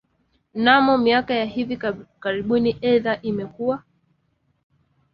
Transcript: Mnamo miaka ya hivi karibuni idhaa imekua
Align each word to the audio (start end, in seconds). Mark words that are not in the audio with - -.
Mnamo 0.53 0.97
miaka 0.97 1.33
ya 1.33 1.45
hivi 1.45 1.77
karibuni 2.19 2.69
idhaa 2.69 3.17
imekua 3.21 3.83